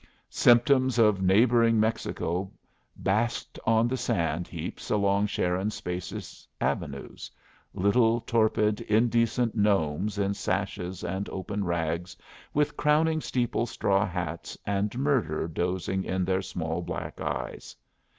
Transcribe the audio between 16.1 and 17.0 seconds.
their small